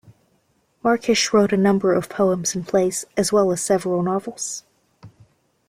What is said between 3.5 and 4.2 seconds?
as several